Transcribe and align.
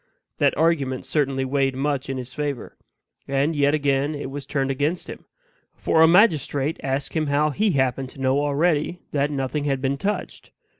That 0.39 0.57
argument 0.57 1.05
certainly 1.05 1.45
weighed 1.45 1.75
much 1.75 2.09
in 2.09 2.17
his 2.17 2.33
favor. 2.33 2.75
And 3.27 3.55
yet 3.55 3.75
again 3.75 4.15
it 4.15 4.31
was 4.31 4.47
turned 4.47 4.71
against 4.71 5.07
him; 5.07 5.25
for 5.75 6.01
a 6.01 6.07
magistrate 6.07 6.79
asked 6.81 7.13
him 7.13 7.27
how 7.27 7.51
HE 7.51 7.73
happened 7.73 8.09
to 8.09 8.19
know 8.19 8.39
already 8.39 9.03
that 9.11 9.29
nothing 9.29 9.65
had 9.65 9.79
been 9.79 9.97
touched. 9.97 10.49